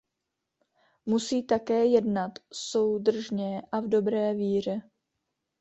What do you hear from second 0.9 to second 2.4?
Musí také jednat